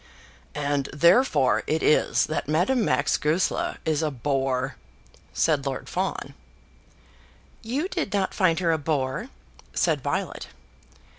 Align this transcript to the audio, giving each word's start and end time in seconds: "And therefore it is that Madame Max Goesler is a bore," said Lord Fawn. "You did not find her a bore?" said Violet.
"And 0.55 0.89
therefore 0.91 1.61
it 1.67 1.83
is 1.83 2.25
that 2.25 2.47
Madame 2.47 2.83
Max 2.83 3.17
Goesler 3.17 3.77
is 3.85 4.01
a 4.01 4.09
bore," 4.09 4.75
said 5.31 5.63
Lord 5.67 5.87
Fawn. 5.87 6.33
"You 7.61 7.87
did 7.87 8.11
not 8.11 8.33
find 8.33 8.57
her 8.61 8.71
a 8.71 8.79
bore?" 8.79 9.29
said 9.75 10.01
Violet. 10.01 10.47